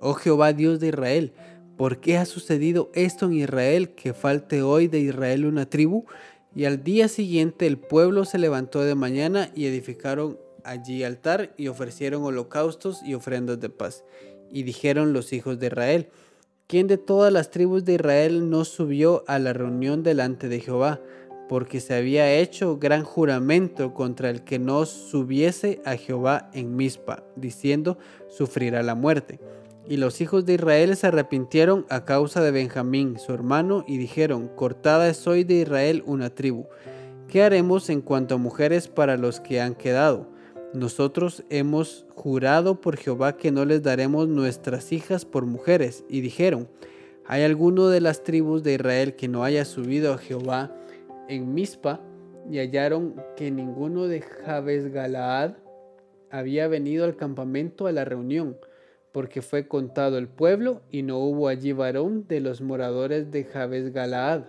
Oh 0.00 0.14
Jehová 0.14 0.52
Dios 0.52 0.80
de 0.80 0.88
Israel, 0.88 1.32
¿por 1.76 2.00
qué 2.00 2.16
ha 2.16 2.24
sucedido 2.24 2.90
esto 2.94 3.26
en 3.26 3.34
Israel 3.34 3.90
que 3.90 4.14
falte 4.14 4.62
hoy 4.62 4.88
de 4.88 5.00
Israel 5.00 5.44
una 5.44 5.68
tribu? 5.68 6.06
Y 6.54 6.64
al 6.64 6.82
día 6.82 7.08
siguiente 7.08 7.66
el 7.66 7.78
pueblo 7.78 8.24
se 8.24 8.38
levantó 8.38 8.82
de 8.82 8.94
mañana 8.94 9.50
y 9.54 9.66
edificaron 9.66 10.38
allí 10.62 11.04
altar 11.04 11.52
y 11.58 11.68
ofrecieron 11.68 12.22
holocaustos 12.22 13.02
y 13.02 13.14
ofrendas 13.14 13.60
de 13.60 13.68
paz. 13.68 14.04
Y 14.50 14.62
dijeron 14.62 15.12
los 15.12 15.32
hijos 15.32 15.58
de 15.58 15.66
Israel, 15.66 16.08
¿Quién 16.66 16.86
de 16.86 16.96
todas 16.96 17.30
las 17.30 17.50
tribus 17.50 17.84
de 17.84 17.94
Israel 17.94 18.48
no 18.48 18.64
subió 18.64 19.22
a 19.26 19.38
la 19.38 19.52
reunión 19.52 20.02
delante 20.02 20.48
de 20.48 20.60
Jehová? 20.60 20.98
Porque 21.46 21.78
se 21.78 21.94
había 21.94 22.32
hecho 22.32 22.78
gran 22.78 23.04
juramento 23.04 23.92
contra 23.92 24.30
el 24.30 24.44
que 24.44 24.58
no 24.58 24.86
subiese 24.86 25.82
a 25.84 25.96
Jehová 25.96 26.48
en 26.54 26.74
Mizpa, 26.74 27.22
diciendo, 27.36 27.98
sufrirá 28.28 28.82
la 28.82 28.94
muerte. 28.94 29.40
Y 29.86 29.98
los 29.98 30.22
hijos 30.22 30.46
de 30.46 30.54
Israel 30.54 30.96
se 30.96 31.08
arrepintieron 31.08 31.84
a 31.90 32.06
causa 32.06 32.40
de 32.40 32.50
Benjamín, 32.50 33.18
su 33.18 33.34
hermano, 33.34 33.84
y 33.86 33.98
dijeron, 33.98 34.48
cortada 34.48 35.10
es 35.10 35.26
hoy 35.26 35.44
de 35.44 35.56
Israel 35.56 36.02
una 36.06 36.30
tribu. 36.30 36.64
¿Qué 37.28 37.42
haremos 37.42 37.90
en 37.90 38.00
cuanto 38.00 38.36
a 38.36 38.38
mujeres 38.38 38.88
para 38.88 39.18
los 39.18 39.38
que 39.38 39.60
han 39.60 39.74
quedado? 39.74 40.33
Nosotros 40.74 41.44
hemos 41.50 42.04
jurado 42.16 42.80
por 42.80 42.96
Jehová 42.96 43.36
que 43.36 43.52
no 43.52 43.64
les 43.64 43.84
daremos 43.84 44.26
nuestras 44.26 44.92
hijas 44.92 45.24
por 45.24 45.46
mujeres. 45.46 46.04
Y 46.08 46.20
dijeron, 46.20 46.68
¿hay 47.26 47.44
alguno 47.44 47.88
de 47.88 48.00
las 48.00 48.24
tribus 48.24 48.64
de 48.64 48.74
Israel 48.74 49.14
que 49.14 49.28
no 49.28 49.44
haya 49.44 49.64
subido 49.64 50.12
a 50.12 50.18
Jehová 50.18 50.74
en 51.28 51.54
Mizpa? 51.54 52.00
Y 52.50 52.58
hallaron 52.58 53.14
que 53.36 53.52
ninguno 53.52 54.08
de 54.08 54.20
Jabes 54.20 54.92
Galaad 54.92 55.52
había 56.28 56.66
venido 56.66 57.04
al 57.04 57.14
campamento 57.14 57.86
a 57.86 57.92
la 57.92 58.04
reunión, 58.04 58.56
porque 59.12 59.42
fue 59.42 59.68
contado 59.68 60.18
el 60.18 60.26
pueblo 60.26 60.82
y 60.90 61.02
no 61.02 61.18
hubo 61.18 61.46
allí 61.46 61.72
varón 61.72 62.26
de 62.26 62.40
los 62.40 62.60
moradores 62.60 63.30
de 63.30 63.44
Jabes 63.44 63.92
Galaad. 63.92 64.46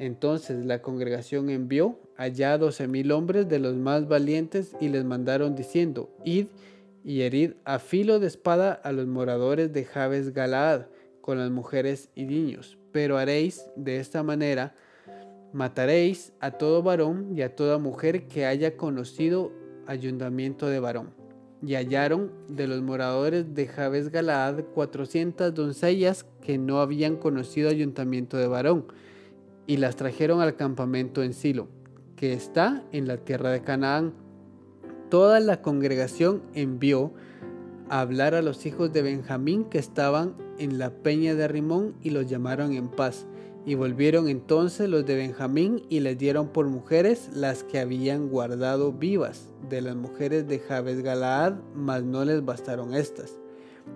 Entonces 0.00 0.66
la 0.66 0.82
congregación 0.82 1.50
envió 1.50 2.00
allá 2.22 2.56
doce 2.56 2.86
mil 2.86 3.10
hombres 3.10 3.48
de 3.48 3.58
los 3.58 3.74
más 3.74 4.06
valientes 4.06 4.76
y 4.80 4.88
les 4.88 5.04
mandaron 5.04 5.56
diciendo, 5.56 6.08
id 6.24 6.46
y 7.02 7.22
herid 7.22 7.54
a 7.64 7.80
filo 7.80 8.20
de 8.20 8.28
espada 8.28 8.72
a 8.72 8.92
los 8.92 9.08
moradores 9.08 9.72
de 9.72 9.84
Jabes 9.84 10.32
Galaad 10.32 10.82
con 11.20 11.38
las 11.38 11.50
mujeres 11.50 12.10
y 12.14 12.26
niños. 12.26 12.78
Pero 12.92 13.18
haréis 13.18 13.66
de 13.74 13.98
esta 13.98 14.22
manera, 14.22 14.76
mataréis 15.52 16.32
a 16.38 16.52
todo 16.52 16.84
varón 16.84 17.36
y 17.36 17.42
a 17.42 17.56
toda 17.56 17.78
mujer 17.78 18.28
que 18.28 18.46
haya 18.46 18.76
conocido 18.76 19.50
ayuntamiento 19.88 20.68
de 20.68 20.78
varón. 20.78 21.10
Y 21.60 21.74
hallaron 21.74 22.30
de 22.48 22.68
los 22.68 22.82
moradores 22.82 23.52
de 23.52 23.66
Jabes 23.66 24.10
Galaad 24.10 24.62
cuatrocientas 24.74 25.52
doncellas 25.54 26.24
que 26.40 26.56
no 26.56 26.80
habían 26.80 27.16
conocido 27.16 27.68
ayuntamiento 27.68 28.36
de 28.36 28.46
varón, 28.46 28.86
y 29.66 29.78
las 29.78 29.96
trajeron 29.96 30.40
al 30.40 30.54
campamento 30.54 31.22
en 31.24 31.34
Silo 31.34 31.68
que 32.22 32.34
está 32.34 32.84
en 32.92 33.08
la 33.08 33.16
tierra 33.16 33.50
de 33.50 33.62
Canaán. 33.62 34.12
Toda 35.10 35.40
la 35.40 35.60
congregación 35.60 36.40
envió 36.54 37.12
a 37.88 37.98
hablar 37.98 38.36
a 38.36 38.42
los 38.42 38.64
hijos 38.64 38.92
de 38.92 39.02
Benjamín 39.02 39.64
que 39.64 39.78
estaban 39.78 40.36
en 40.56 40.78
la 40.78 40.90
peña 40.90 41.34
de 41.34 41.48
Rimón 41.48 41.96
y 42.00 42.10
los 42.10 42.28
llamaron 42.28 42.74
en 42.74 42.86
paz. 42.86 43.26
Y 43.66 43.74
volvieron 43.74 44.28
entonces 44.28 44.88
los 44.88 45.04
de 45.04 45.16
Benjamín 45.16 45.82
y 45.88 45.98
les 45.98 46.16
dieron 46.16 46.50
por 46.50 46.68
mujeres 46.68 47.28
las 47.34 47.64
que 47.64 47.80
habían 47.80 48.28
guardado 48.28 48.92
vivas 48.92 49.48
de 49.68 49.80
las 49.80 49.96
mujeres 49.96 50.46
de 50.46 50.60
Jabes 50.60 51.02
Galaad, 51.02 51.54
mas 51.74 52.04
no 52.04 52.24
les 52.24 52.44
bastaron 52.44 52.94
estas. 52.94 53.36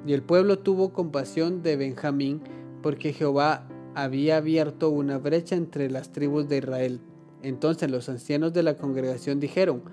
Y 0.04 0.14
el 0.14 0.22
pueblo 0.22 0.58
tuvo 0.58 0.92
compasión 0.92 1.62
de 1.62 1.76
Benjamín, 1.76 2.40
porque 2.82 3.12
Jehová 3.12 3.68
había 3.94 4.38
abierto 4.38 4.90
una 4.90 5.16
brecha 5.16 5.54
entre 5.54 5.88
las 5.90 6.10
tribus 6.10 6.48
de 6.48 6.56
Israel 6.56 7.00
entonces 7.46 7.88
los 7.88 8.08
ancianos 8.08 8.52
de 8.52 8.64
la 8.64 8.76
congregación 8.76 9.38
dijeron, 9.38 9.84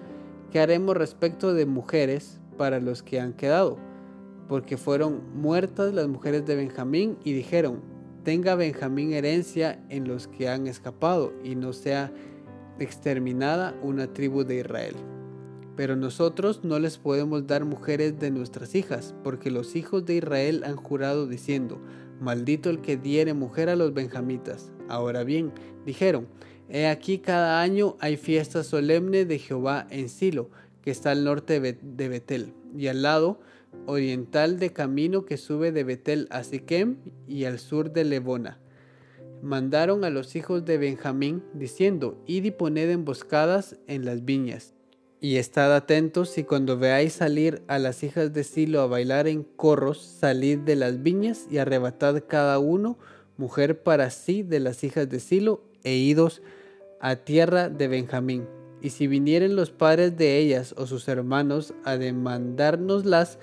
¿qué 0.52 0.60
haremos 0.60 0.98
respecto 0.98 1.54
de 1.54 1.68
mujeres 1.68 2.40
para 2.58 2.80
los 2.80 3.04
que 3.04 3.20
han 3.20 3.34
quedado? 3.34 3.78
Porque 4.50 4.76
fueron 4.76 5.22
muertas 5.36 5.94
las 5.94 6.08
mujeres 6.08 6.48
de 6.48 6.56
Benjamín 6.56 7.16
y 7.24 7.34
dijeron, 7.34 7.82
tenga 8.24 8.56
Benjamín 8.56 9.14
herencia 9.14 9.80
en 9.90 10.08
los 10.08 10.28
que 10.28 10.50
han 10.50 10.66
escapado 10.66 11.32
y 11.44 11.54
no 11.54 11.74
sea 11.74 12.12
exterminada 12.80 13.76
una 13.84 14.12
tribu 14.12 14.44
de 14.44 14.62
Israel. 14.62 14.96
Pero 15.76 15.96
nosotros 15.96 16.62
no 16.64 16.80
les 16.80 16.98
podemos 16.98 17.46
dar 17.46 17.66
mujeres 17.66 18.18
de 18.18 18.32
nuestras 18.32 18.74
hijas, 18.74 19.14
porque 19.24 19.52
los 19.52 19.76
hijos 19.76 20.08
de 20.08 20.16
Israel 20.16 20.64
han 20.66 20.78
jurado 20.78 21.28
diciendo, 21.28 21.80
maldito 22.20 22.72
el 22.72 22.82
que 22.82 22.98
diere 22.98 23.36
mujer 23.36 23.70
a 23.70 23.76
los 23.76 23.94
benjamitas. 23.94 24.72
Ahora 24.90 25.24
bien, 25.24 25.52
dijeron, 25.86 26.28
He 26.70 26.88
aquí 26.88 27.20
cada 27.20 27.62
año 27.62 27.98
hay 28.00 28.18
fiesta 28.18 28.64
solemne 28.64 29.26
de 29.26 29.40
Jehová 29.40 29.88
en 29.90 30.10
Silo, 30.10 30.50
que 30.82 30.92
está 30.92 31.12
al 31.12 31.24
norte 31.24 31.60
de 31.60 32.10
Betel, 32.10 32.54
y 32.76 32.88
al 32.88 33.02
lado 33.02 33.40
oriental 33.86 34.60
de 34.60 34.72
camino 34.72 35.26
que 35.26 35.38
sube 35.38 35.72
de 35.72 35.84
Betel 35.84 36.28
a 36.30 36.44
Siquem 36.44 36.98
y 37.28 37.46
al 37.46 37.60
sur 37.60 37.92
de 37.92 38.04
Lebona. 38.04 38.60
Mandaron 39.42 40.06
a 40.06 40.10
los 40.10 40.36
hijos 40.36 40.64
de 40.64 40.78
Benjamín, 40.78 41.44
diciendo, 41.54 42.18
Id 42.28 42.46
y 42.46 42.52
poned 42.52 42.90
emboscadas 42.90 43.78
en 43.88 44.06
las 44.06 44.24
viñas, 44.24 44.74
y 45.20 45.38
estad 45.38 45.74
atentos, 45.76 46.38
y 46.38 46.44
cuando 46.44 46.78
veáis 46.78 47.14
salir 47.14 47.62
a 47.68 47.80
las 47.80 48.04
hijas 48.04 48.34
de 48.34 48.44
Silo 48.44 48.82
a 48.82 48.88
bailar 48.88 49.28
en 49.28 49.44
corros, 49.44 50.02
salid 50.02 50.60
de 50.60 50.76
las 50.76 51.02
viñas 51.02 51.46
y 51.50 51.58
arrebatad 51.58 52.24
cada 52.28 52.60
uno 52.60 52.98
mujer 53.38 53.84
para 53.84 54.10
sí 54.10 54.44
de 54.44 54.60
las 54.60 54.84
hijas 54.84 55.10
de 55.10 55.20
Silo 55.20 55.64
e 55.84 55.96
idos 55.96 56.42
a 57.00 57.18
tierra 57.18 57.70
de 57.70 57.88
Benjamín. 57.88 58.48
Y 58.82 58.90
si 58.90 59.08
vinieren 59.08 59.56
los 59.56 59.72
padres 59.72 60.18
de 60.18 60.38
ellas 60.38 60.74
o 60.78 60.88
sus 60.88 61.08
hermanos 61.08 61.74
a 61.84 61.98
demandárnoslas, 61.98 63.40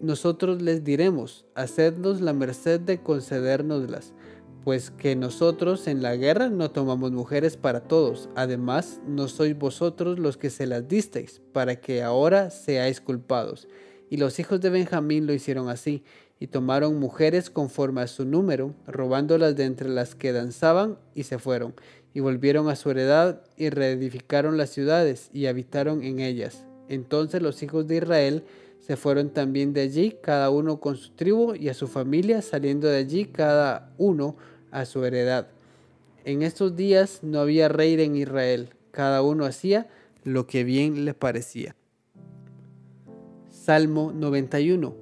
nosotros 0.00 0.60
les 0.60 0.82
diremos, 0.82 1.44
hacednos 1.54 2.20
la 2.20 2.32
merced 2.32 2.80
de 2.80 3.00
concedérnoslas, 3.00 4.12
pues 4.64 4.90
que 4.90 5.16
nosotros 5.16 5.86
en 5.86 6.02
la 6.02 6.16
guerra 6.16 6.48
no 6.48 6.70
tomamos 6.70 7.12
mujeres 7.12 7.56
para 7.56 7.80
todos, 7.80 8.28
además 8.34 9.00
no 9.06 9.28
sois 9.28 9.56
vosotros 9.56 10.18
los 10.18 10.36
que 10.36 10.50
se 10.50 10.66
las 10.66 10.88
disteis, 10.88 11.40
para 11.52 11.80
que 11.80 12.02
ahora 12.02 12.50
seáis 12.50 13.00
culpados. 13.00 13.68
Y 14.10 14.16
los 14.16 14.38
hijos 14.38 14.60
de 14.60 14.70
Benjamín 14.70 15.26
lo 15.26 15.32
hicieron 15.32 15.68
así, 15.68 16.02
y 16.42 16.48
tomaron 16.48 16.98
mujeres 16.98 17.50
conforme 17.50 18.00
a 18.00 18.08
su 18.08 18.24
número, 18.24 18.74
robándolas 18.88 19.54
de 19.54 19.62
entre 19.62 19.88
las 19.88 20.16
que 20.16 20.32
danzaban, 20.32 20.98
y 21.14 21.22
se 21.22 21.38
fueron, 21.38 21.72
y 22.14 22.18
volvieron 22.18 22.68
a 22.68 22.74
su 22.74 22.90
heredad, 22.90 23.44
y 23.56 23.70
reedificaron 23.70 24.56
las 24.56 24.70
ciudades, 24.70 25.30
y 25.32 25.46
habitaron 25.46 26.02
en 26.02 26.18
ellas. 26.18 26.64
Entonces 26.88 27.42
los 27.42 27.62
hijos 27.62 27.86
de 27.86 27.98
Israel 27.98 28.42
se 28.80 28.96
fueron 28.96 29.30
también 29.30 29.72
de 29.72 29.82
allí, 29.82 30.16
cada 30.20 30.50
uno 30.50 30.80
con 30.80 30.96
su 30.96 31.12
tribu 31.12 31.54
y 31.54 31.68
a 31.68 31.74
su 31.74 31.86
familia, 31.86 32.42
saliendo 32.42 32.88
de 32.88 32.96
allí 32.96 33.26
cada 33.26 33.94
uno 33.96 34.34
a 34.72 34.84
su 34.84 35.04
heredad. 35.04 35.46
En 36.24 36.42
estos 36.42 36.74
días 36.74 37.20
no 37.22 37.38
había 37.38 37.68
rey 37.68 37.94
en 38.02 38.16
Israel, 38.16 38.70
cada 38.90 39.22
uno 39.22 39.44
hacía 39.44 39.86
lo 40.24 40.48
que 40.48 40.64
bien 40.64 41.04
le 41.04 41.14
parecía. 41.14 41.76
Salmo 43.48 44.10
91 44.12 45.01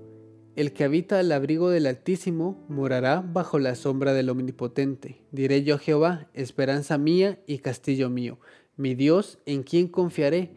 el 0.60 0.74
que 0.74 0.84
habita 0.84 1.18
al 1.18 1.32
abrigo 1.32 1.70
del 1.70 1.86
Altísimo 1.86 2.62
morará 2.68 3.22
bajo 3.26 3.58
la 3.58 3.74
sombra 3.74 4.12
del 4.12 4.28
Omnipotente. 4.28 5.22
Diré 5.32 5.62
yo 5.62 5.76
a 5.76 5.78
Jehová, 5.78 6.28
esperanza 6.34 6.98
mía 6.98 7.38
y 7.46 7.60
castillo 7.60 8.10
mío, 8.10 8.38
mi 8.76 8.94
Dios, 8.94 9.38
en 9.46 9.62
quien 9.62 9.88
confiaré. 9.88 10.50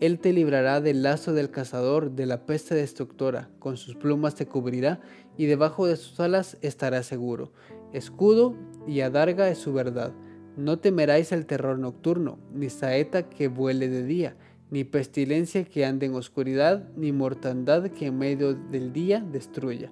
Él 0.00 0.18
te 0.18 0.32
librará 0.32 0.80
del 0.80 1.02
lazo 1.02 1.34
del 1.34 1.50
cazador, 1.50 2.12
de 2.12 2.24
la 2.24 2.46
peste 2.46 2.74
destructora, 2.74 3.50
con 3.58 3.76
sus 3.76 3.96
plumas 3.96 4.34
te 4.34 4.46
cubrirá, 4.46 5.02
y 5.36 5.44
debajo 5.44 5.86
de 5.86 5.96
sus 5.96 6.18
alas 6.20 6.56
estará 6.62 7.02
seguro. 7.02 7.52
Escudo 7.92 8.56
y 8.86 9.02
adarga 9.02 9.50
es 9.50 9.58
su 9.58 9.74
verdad. 9.74 10.14
No 10.56 10.78
temeráis 10.78 11.32
el 11.32 11.44
terror 11.44 11.78
nocturno, 11.78 12.38
ni 12.54 12.70
saeta 12.70 13.28
que 13.28 13.48
vuele 13.48 13.90
de 13.90 14.04
día 14.04 14.36
ni 14.70 14.84
pestilencia 14.84 15.64
que 15.64 15.84
ande 15.84 16.06
en 16.06 16.14
oscuridad, 16.14 16.88
ni 16.96 17.12
mortandad 17.12 17.90
que 17.90 18.06
en 18.06 18.18
medio 18.18 18.54
del 18.54 18.92
día 18.92 19.20
destruya. 19.20 19.90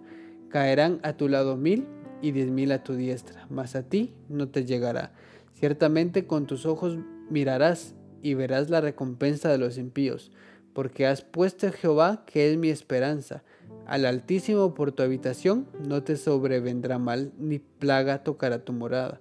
Caerán 0.48 1.00
a 1.02 1.14
tu 1.14 1.28
lado 1.28 1.56
mil 1.56 1.86
y 2.22 2.32
diez 2.32 2.50
mil 2.50 2.72
a 2.72 2.82
tu 2.82 2.94
diestra, 2.94 3.46
mas 3.50 3.74
a 3.74 3.82
ti 3.82 4.14
no 4.28 4.48
te 4.48 4.64
llegará. 4.64 5.12
Ciertamente 5.54 6.26
con 6.26 6.46
tus 6.46 6.66
ojos 6.66 6.98
mirarás 7.28 7.94
y 8.22 8.34
verás 8.34 8.70
la 8.70 8.80
recompensa 8.80 9.50
de 9.50 9.58
los 9.58 9.78
impíos, 9.78 10.30
porque 10.72 11.06
has 11.06 11.22
puesto 11.22 11.66
a 11.66 11.72
Jehová, 11.72 12.24
que 12.26 12.50
es 12.50 12.56
mi 12.56 12.70
esperanza, 12.70 13.42
al 13.86 14.04
Altísimo 14.04 14.74
por 14.74 14.92
tu 14.92 15.02
habitación, 15.02 15.66
no 15.86 16.02
te 16.02 16.16
sobrevendrá 16.16 16.98
mal, 16.98 17.32
ni 17.38 17.58
plaga 17.58 18.22
tocará 18.22 18.64
tu 18.64 18.72
morada, 18.72 19.18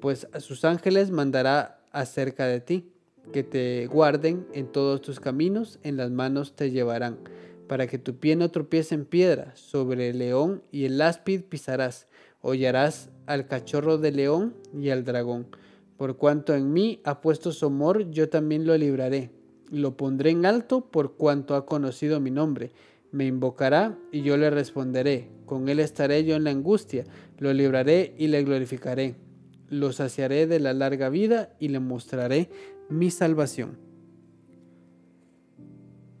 pues 0.00 0.26
a 0.32 0.40
sus 0.40 0.64
ángeles 0.64 1.10
mandará 1.10 1.80
acerca 1.92 2.46
de 2.46 2.60
ti, 2.60 2.92
que 3.32 3.42
te 3.42 3.86
guarden 3.86 4.46
en 4.52 4.66
todos 4.66 5.02
tus 5.02 5.20
caminos, 5.20 5.78
en 5.82 5.96
las 5.96 6.10
manos 6.10 6.54
te 6.54 6.70
llevarán, 6.70 7.18
para 7.68 7.86
que 7.86 7.98
tu 7.98 8.16
pie 8.16 8.36
no 8.36 8.50
tropiece 8.50 8.94
en 8.94 9.04
piedra, 9.04 9.52
sobre 9.56 10.10
el 10.10 10.18
león 10.18 10.62
y 10.70 10.84
el 10.84 11.00
áspid 11.00 11.42
pisarás, 11.42 12.06
hollarás 12.40 13.10
al 13.26 13.46
cachorro 13.46 13.98
de 13.98 14.12
león 14.12 14.54
y 14.72 14.90
al 14.90 15.04
dragón. 15.04 15.46
Por 15.96 16.16
cuanto 16.16 16.54
en 16.54 16.72
mí 16.72 17.00
ha 17.04 17.20
puesto 17.20 17.52
su 17.52 17.66
amor, 17.66 18.10
yo 18.10 18.28
también 18.28 18.66
lo 18.66 18.76
libraré. 18.76 19.30
Lo 19.70 19.96
pondré 19.96 20.30
en 20.30 20.46
alto 20.46 20.90
por 20.90 21.16
cuanto 21.16 21.54
ha 21.54 21.66
conocido 21.66 22.20
mi 22.20 22.30
nombre. 22.30 22.70
Me 23.12 23.26
invocará 23.26 23.98
y 24.12 24.22
yo 24.22 24.36
le 24.36 24.50
responderé. 24.50 25.30
Con 25.46 25.68
él 25.68 25.80
estaré 25.80 26.24
yo 26.24 26.36
en 26.36 26.44
la 26.44 26.50
angustia. 26.50 27.04
Lo 27.38 27.52
libraré 27.52 28.14
y 28.18 28.28
le 28.28 28.44
glorificaré. 28.44 29.16
Lo 29.68 29.92
saciaré 29.92 30.46
de 30.46 30.60
la 30.60 30.74
larga 30.74 31.08
vida 31.08 31.56
y 31.58 31.68
le 31.68 31.80
mostraré 31.80 32.50
mi 32.88 33.10
salvación. 33.10 33.78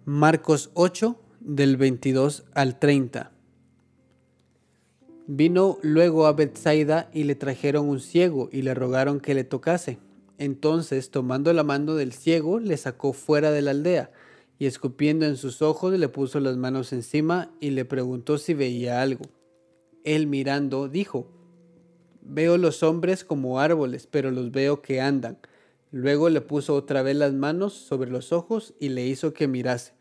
Marcos 0.04 0.70
8 0.74 1.20
del 1.40 1.76
22 1.76 2.44
al 2.54 2.78
30. 2.78 3.32
Vino 5.28 5.78
luego 5.82 6.26
a 6.26 6.32
Bethsaida 6.32 7.10
y 7.12 7.24
le 7.24 7.34
trajeron 7.34 7.88
un 7.88 8.00
ciego 8.00 8.48
y 8.52 8.62
le 8.62 8.74
rogaron 8.74 9.20
que 9.20 9.34
le 9.34 9.44
tocase. 9.44 9.98
Entonces, 10.38 11.10
tomando 11.10 11.52
la 11.52 11.64
mano 11.64 11.94
del 11.94 12.12
ciego, 12.12 12.60
le 12.60 12.76
sacó 12.76 13.12
fuera 13.12 13.50
de 13.50 13.62
la 13.62 13.72
aldea 13.72 14.10
y 14.58 14.66
escupiendo 14.66 15.26
en 15.26 15.36
sus 15.36 15.62
ojos 15.62 15.98
le 15.98 16.08
puso 16.08 16.40
las 16.40 16.56
manos 16.56 16.92
encima 16.92 17.50
y 17.60 17.70
le 17.70 17.84
preguntó 17.84 18.38
si 18.38 18.54
veía 18.54 19.02
algo. 19.02 19.24
Él 20.04 20.26
mirando 20.26 20.88
dijo, 20.88 21.32
Veo 22.28 22.58
los 22.58 22.82
hombres 22.82 23.24
como 23.24 23.60
árboles, 23.60 24.08
pero 24.10 24.32
los 24.32 24.50
veo 24.50 24.82
que 24.82 25.00
andan. 25.00 25.38
Luego 25.96 26.28
le 26.28 26.42
puso 26.42 26.74
otra 26.74 27.00
vez 27.00 27.16
las 27.16 27.32
manos 27.32 27.72
sobre 27.72 28.10
los 28.10 28.30
ojos 28.30 28.74
y 28.78 28.90
le 28.90 29.06
hizo 29.06 29.32
que 29.32 29.48
mirase. 29.48 29.94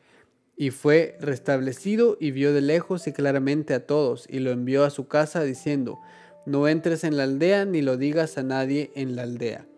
Y 0.57 0.71
fue 0.71 1.17
restablecido 1.21 2.17
y 2.19 2.31
vio 2.31 2.51
de 2.51 2.59
lejos 2.59 3.07
y 3.07 3.13
claramente 3.13 3.73
a 3.73 3.87
todos, 3.87 4.27
y 4.29 4.39
lo 4.39 4.51
envió 4.51 4.83
a 4.83 4.89
su 4.89 5.07
casa 5.07 5.43
diciendo, 5.43 6.01
No 6.45 6.67
entres 6.67 7.05
en 7.05 7.15
la 7.15 7.23
aldea 7.23 7.63
ni 7.63 7.81
lo 7.81 7.95
digas 7.95 8.37
a 8.37 8.43
nadie 8.43 8.91
en 8.95 9.15
la 9.15 9.23
aldea. 9.23 9.69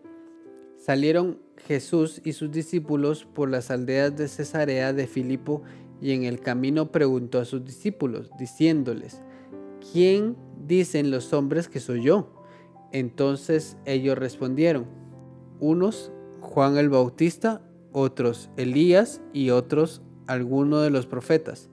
Salieron 0.76 1.38
Jesús 1.68 2.20
y 2.24 2.32
sus 2.32 2.50
discípulos 2.50 3.24
por 3.24 3.48
las 3.48 3.70
aldeas 3.70 4.16
de 4.16 4.26
Cesarea 4.26 4.92
de 4.92 5.06
Filipo, 5.06 5.62
y 6.02 6.10
en 6.10 6.24
el 6.24 6.40
camino 6.40 6.90
preguntó 6.90 7.38
a 7.38 7.44
sus 7.44 7.64
discípulos, 7.64 8.28
diciéndoles, 8.40 9.22
¿quién 9.92 10.36
dicen 10.66 11.12
los 11.12 11.32
hombres 11.32 11.68
que 11.68 11.78
soy 11.78 12.02
yo? 12.02 12.34
Entonces 12.90 13.76
ellos 13.84 14.18
respondieron, 14.18 14.98
unos 15.60 16.12
Juan 16.40 16.76
el 16.76 16.88
Bautista, 16.88 17.62
otros 17.92 18.50
Elías 18.56 19.20
y 19.32 19.50
otros 19.50 20.02
alguno 20.26 20.80
de 20.80 20.90
los 20.90 21.06
profetas. 21.06 21.70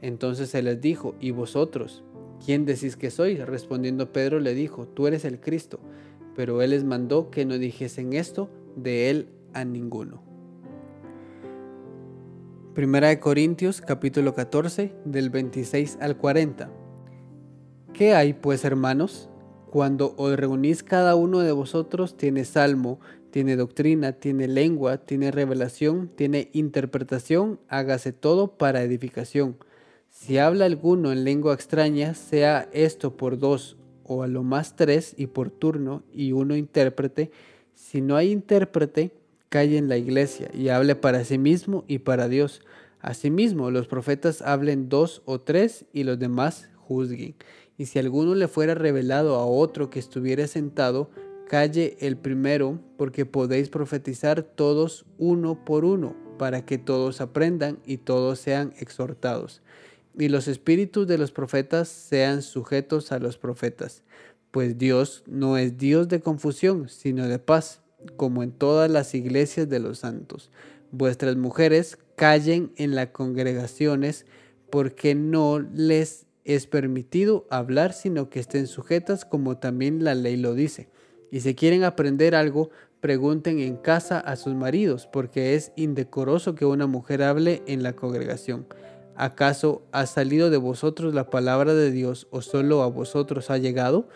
Entonces 0.00 0.54
él 0.54 0.66
les 0.66 0.80
dijo, 0.80 1.14
¿y 1.20 1.30
vosotros? 1.30 2.04
¿Quién 2.44 2.64
decís 2.64 2.96
que 2.96 3.10
soy? 3.10 3.36
Respondiendo 3.36 4.12
Pedro 4.12 4.40
le 4.40 4.54
dijo, 4.54 4.86
tú 4.86 5.06
eres 5.06 5.24
el 5.24 5.40
Cristo. 5.40 5.80
Pero 6.34 6.62
él 6.62 6.70
les 6.70 6.84
mandó 6.84 7.30
que 7.30 7.44
no 7.44 7.58
dijesen 7.58 8.12
esto 8.12 8.48
de 8.76 9.10
él 9.10 9.28
a 9.54 9.64
ninguno. 9.64 10.22
Primera 12.74 13.08
de 13.08 13.18
Corintios 13.18 13.80
capítulo 13.80 14.34
14 14.34 14.94
del 15.04 15.30
26 15.30 15.98
al 16.00 16.16
40. 16.16 16.70
¿Qué 17.92 18.14
hay 18.14 18.34
pues 18.34 18.64
hermanos? 18.64 19.28
Cuando 19.70 20.14
os 20.16 20.36
reunís 20.36 20.84
cada 20.84 21.16
uno 21.16 21.40
de 21.40 21.50
vosotros 21.50 22.16
tiene 22.16 22.44
salmo, 22.44 23.00
tiene 23.30 23.56
doctrina, 23.56 24.12
tiene 24.12 24.48
lengua, 24.48 24.98
tiene 24.98 25.30
revelación, 25.30 26.08
tiene 26.14 26.50
interpretación, 26.52 27.60
hágase 27.68 28.12
todo 28.12 28.56
para 28.56 28.82
edificación. 28.82 29.56
Si 30.10 30.38
habla 30.38 30.64
alguno 30.64 31.12
en 31.12 31.24
lengua 31.24 31.54
extraña, 31.54 32.14
sea 32.14 32.68
esto 32.72 33.16
por 33.16 33.38
dos 33.38 33.76
o 34.04 34.22
a 34.22 34.26
lo 34.26 34.42
más 34.42 34.74
tres 34.74 35.14
y 35.16 35.26
por 35.26 35.50
turno 35.50 36.02
y 36.12 36.32
uno 36.32 36.56
intérprete. 36.56 37.30
Si 37.74 38.00
no 38.00 38.16
hay 38.16 38.32
intérprete, 38.32 39.12
calle 39.48 39.78
en 39.78 39.88
la 39.88 39.96
iglesia 39.96 40.50
y 40.52 40.68
hable 40.68 40.96
para 40.96 41.24
sí 41.24 41.38
mismo 41.38 41.84
y 41.86 41.98
para 41.98 42.28
Dios. 42.28 42.62
Asimismo, 43.00 43.70
los 43.70 43.86
profetas 43.86 44.42
hablen 44.42 44.88
dos 44.88 45.22
o 45.24 45.40
tres 45.40 45.84
y 45.92 46.04
los 46.04 46.18
demás 46.18 46.68
juzguen. 46.76 47.36
Y 47.76 47.86
si 47.86 47.98
alguno 47.98 48.34
le 48.34 48.48
fuera 48.48 48.74
revelado 48.74 49.36
a 49.36 49.46
otro 49.46 49.88
que 49.88 50.00
estuviera 50.00 50.46
sentado, 50.48 51.10
calle 51.48 51.96
el 51.98 52.16
primero, 52.16 52.78
porque 52.96 53.26
podéis 53.26 53.70
profetizar 53.70 54.42
todos 54.42 55.06
uno 55.18 55.64
por 55.64 55.84
uno, 55.84 56.14
para 56.38 56.64
que 56.64 56.78
todos 56.78 57.20
aprendan 57.20 57.80
y 57.84 57.96
todos 57.96 58.38
sean 58.38 58.72
exhortados. 58.78 59.62
Y 60.16 60.28
los 60.28 60.46
espíritus 60.46 61.06
de 61.08 61.18
los 61.18 61.32
profetas 61.32 61.88
sean 61.88 62.42
sujetos 62.42 63.10
a 63.10 63.18
los 63.18 63.38
profetas, 63.38 64.04
pues 64.52 64.78
Dios 64.78 65.24
no 65.26 65.56
es 65.56 65.76
Dios 65.78 66.08
de 66.08 66.20
confusión, 66.20 66.88
sino 66.88 67.26
de 67.26 67.38
paz, 67.38 67.80
como 68.16 68.42
en 68.42 68.52
todas 68.52 68.90
las 68.90 69.14
iglesias 69.14 69.68
de 69.68 69.80
los 69.80 70.00
santos. 70.00 70.50
Vuestras 70.92 71.36
mujeres 71.36 71.98
callen 72.14 72.72
en 72.76 72.94
las 72.94 73.08
congregaciones, 73.08 74.26
porque 74.70 75.14
no 75.14 75.58
les 75.58 76.26
es 76.44 76.66
permitido 76.66 77.46
hablar, 77.50 77.92
sino 77.92 78.30
que 78.30 78.40
estén 78.40 78.66
sujetas 78.66 79.24
como 79.24 79.58
también 79.58 80.04
la 80.04 80.14
ley 80.14 80.36
lo 80.36 80.54
dice 80.54 80.88
y 81.30 81.40
si 81.40 81.54
quieren 81.54 81.84
aprender 81.84 82.34
algo, 82.34 82.70
pregunten 83.00 83.60
en 83.60 83.76
casa 83.76 84.18
a 84.18 84.36
sus 84.36 84.54
maridos, 84.54 85.08
porque 85.12 85.54
es 85.54 85.72
indecoroso 85.76 86.54
que 86.54 86.64
una 86.64 86.86
mujer 86.86 87.22
hable 87.22 87.62
en 87.66 87.82
la 87.82 87.94
congregación. 87.94 88.66
¿Acaso 89.14 89.82
ha 89.92 90.06
salido 90.06 90.50
de 90.50 90.56
vosotros 90.58 91.14
la 91.14 91.30
palabra 91.30 91.74
de 91.74 91.90
Dios 91.90 92.28
o 92.30 92.40
solo 92.40 92.82
a 92.82 92.86
vosotros 92.86 93.50
ha 93.50 93.58
llegado? 93.58 94.08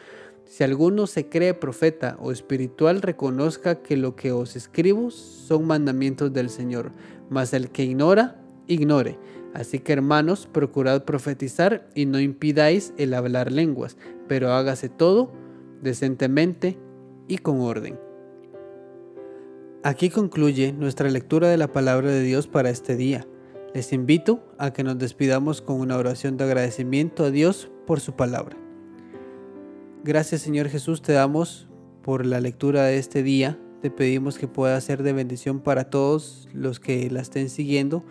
Si 0.44 0.64
alguno 0.64 1.07
se 1.07 1.29
cree 1.29 1.55
profeta 1.55 2.16
o 2.20 2.31
espiritual, 2.31 3.03
reconozca 3.03 3.83
que 3.83 3.96
lo 3.96 4.16
que 4.16 4.33
os 4.33 4.55
escribo 4.55 5.11
son 5.11 5.66
mandamientos 5.66 6.33
del 6.33 6.51
Señor, 6.51 6.92
mas 7.31 7.53
el 7.53 7.70
que 7.70 7.85
ignora, 7.85 8.40
ignore. 8.66 9.18
Así 9.55 9.79
que 9.79 9.92
hermanos, 9.92 10.48
procurad 10.51 11.05
profetizar 11.05 11.88
y 11.94 12.07
no 12.07 12.20
impidáis 12.20 12.92
el 12.96 13.14
hablar 13.14 13.53
lenguas, 13.53 13.96
pero 14.29 14.53
hágase 14.53 14.88
todo 14.88 15.33
decentemente 15.83 16.79
y 17.29 17.39
con 17.39 17.61
orden. 17.61 17.99
Aquí 19.85 20.11
concluye 20.11 20.73
nuestra 20.73 21.11
lectura 21.11 21.49
de 21.49 21.57
la 21.57 21.73
palabra 21.73 22.11
de 22.11 22.23
Dios 22.23 22.47
para 22.47 22.71
este 22.71 22.95
día. 22.95 23.27
Les 23.75 23.93
invito 23.93 24.45
a 24.59 24.73
que 24.73 24.85
nos 24.85 24.99
despidamos 24.99 25.61
con 25.61 25.81
una 25.81 25.97
oración 25.97 26.37
de 26.37 26.45
agradecimiento 26.45 27.25
a 27.25 27.31
Dios 27.31 27.71
por 27.87 27.99
su 27.99 28.15
palabra. 28.15 28.57
Gracias 30.05 30.43
Señor 30.43 30.69
Jesús 30.69 31.03
te 31.03 31.13
damos 31.13 31.69
por 32.03 32.27
la 32.27 32.41
lectura 32.41 32.85
de 32.85 32.99
este 32.99 33.23
día. 33.23 33.59
Te 33.81 33.91
pedimos 33.91 34.39
que 34.39 34.47
pueda 34.47 34.81
ser 34.81 35.03
de 35.03 35.13
bendición 35.13 35.61
para 35.61 35.91
todos 35.91 36.49
los 36.53 36.79
que 36.79 37.11
la 37.11 37.21
estén 37.21 37.49
siguiendo. 37.49 38.05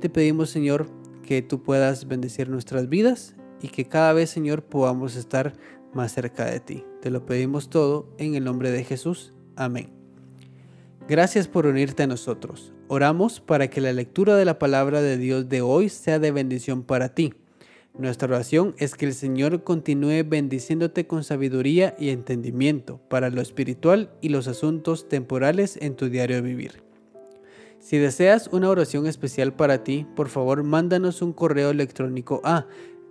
te 0.00 0.08
pedimos 0.08 0.50
Señor 0.50 0.88
que 1.22 1.42
tú 1.42 1.62
puedas 1.62 2.08
bendecir 2.08 2.48
nuestras 2.48 2.88
vidas 2.88 3.36
y 3.60 3.68
que 3.68 3.84
cada 3.84 4.12
vez 4.12 4.30
Señor 4.30 4.64
podamos 4.64 5.14
estar 5.14 5.52
más 5.94 6.12
cerca 6.12 6.44
de 6.44 6.60
ti. 6.60 6.84
Te 7.00 7.10
lo 7.10 7.26
pedimos 7.26 7.70
todo 7.70 8.08
en 8.18 8.34
el 8.34 8.44
nombre 8.44 8.70
de 8.70 8.84
Jesús. 8.84 9.32
Amén. 9.56 9.90
Gracias 11.08 11.48
por 11.48 11.66
unirte 11.66 12.04
a 12.04 12.06
nosotros. 12.06 12.72
Oramos 12.88 13.40
para 13.40 13.68
que 13.68 13.80
la 13.80 13.92
lectura 13.92 14.36
de 14.36 14.44
la 14.44 14.58
palabra 14.58 15.02
de 15.02 15.16
Dios 15.16 15.48
de 15.48 15.60
hoy 15.60 15.88
sea 15.88 16.18
de 16.18 16.30
bendición 16.30 16.82
para 16.82 17.14
ti. 17.14 17.34
Nuestra 17.98 18.28
oración 18.28 18.74
es 18.78 18.94
que 18.94 19.04
el 19.04 19.12
Señor 19.12 19.64
continúe 19.64 20.24
bendiciéndote 20.24 21.06
con 21.06 21.24
sabiduría 21.24 21.94
y 21.98 22.08
entendimiento 22.08 23.00
para 23.08 23.28
lo 23.28 23.42
espiritual 23.42 24.10
y 24.22 24.30
los 24.30 24.48
asuntos 24.48 25.08
temporales 25.08 25.78
en 25.82 25.96
tu 25.96 26.08
diario 26.08 26.42
vivir. 26.42 26.82
Si 27.80 27.98
deseas 27.98 28.48
una 28.52 28.70
oración 28.70 29.06
especial 29.06 29.52
para 29.54 29.82
ti, 29.82 30.06
por 30.14 30.28
favor 30.28 30.62
mándanos 30.62 31.20
un 31.20 31.32
correo 31.32 31.70
electrónico 31.70 32.40
a 32.44 32.66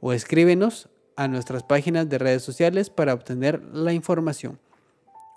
o 0.00 0.12
escríbenos 0.12 0.88
a 1.16 1.28
nuestras 1.28 1.62
páginas 1.62 2.08
de 2.08 2.18
redes 2.18 2.42
sociales 2.42 2.90
para 2.90 3.14
obtener 3.14 3.62
la 3.72 3.92
información. 3.92 4.60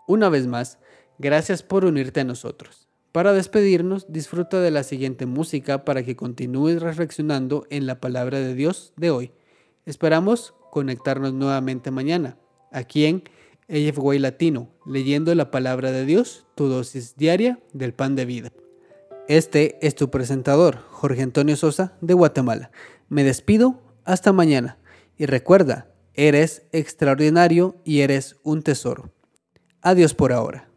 Una 0.07 0.29
vez 0.29 0.47
más, 0.47 0.77
gracias 1.17 1.63
por 1.63 1.85
unirte 1.85 2.19
a 2.19 2.25
nosotros. 2.25 2.87
Para 3.11 3.33
despedirnos, 3.33 4.05
disfruta 4.07 4.61
de 4.61 4.71
la 4.71 4.83
siguiente 4.83 5.25
música 5.25 5.83
para 5.83 6.03
que 6.03 6.15
continúes 6.15 6.81
reflexionando 6.81 7.65
en 7.69 7.85
la 7.85 7.99
palabra 7.99 8.39
de 8.39 8.55
Dios 8.55 8.93
de 8.95 9.11
hoy. 9.11 9.31
Esperamos 9.85 10.53
conectarnos 10.69 11.33
nuevamente 11.33 11.91
mañana, 11.91 12.37
aquí 12.71 13.05
en 13.05 13.23
AFWay 13.69 14.19
Latino, 14.19 14.69
leyendo 14.85 15.33
la 15.35 15.51
palabra 15.51 15.91
de 15.91 16.05
Dios, 16.05 16.45
tu 16.55 16.67
dosis 16.67 17.15
diaria 17.17 17.59
del 17.73 17.93
pan 17.93 18.15
de 18.15 18.25
vida. 18.25 18.51
Este 19.27 19.77
es 19.85 19.95
tu 19.95 20.09
presentador, 20.09 20.79
Jorge 20.89 21.21
Antonio 21.21 21.55
Sosa, 21.55 21.93
de 22.01 22.13
Guatemala. 22.13 22.71
Me 23.09 23.23
despido, 23.23 23.79
hasta 24.05 24.31
mañana. 24.33 24.77
Y 25.17 25.25
recuerda, 25.25 25.91
eres 26.13 26.63
extraordinario 26.71 27.75
y 27.83 28.01
eres 28.01 28.37
un 28.43 28.63
tesoro. 28.63 29.13
Adiós 29.81 30.13
por 30.13 30.33
ahora. 30.33 30.70